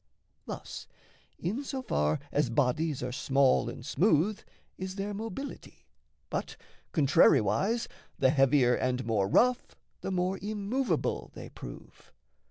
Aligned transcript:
Thus, 0.47 0.87
in 1.37 1.63
so 1.63 1.83
far 1.83 2.19
as 2.31 2.49
bodies 2.49 3.03
Are 3.03 3.11
small 3.11 3.69
and 3.69 3.85
smooth, 3.85 4.39
is 4.75 4.95
their 4.95 5.13
mobility; 5.13 5.85
But, 6.31 6.57
contrariwise, 6.91 7.87
the 8.17 8.31
heavier 8.31 8.73
and 8.73 9.05
more 9.05 9.27
rough, 9.27 9.75
The 9.99 10.09
more 10.09 10.39
immovable 10.41 11.29
they 11.35 11.49
prove. 11.49 12.11